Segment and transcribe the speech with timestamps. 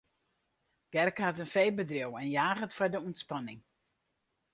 [0.91, 3.61] Gerke hat in feebedriuw en jaget foar de ûntspanning.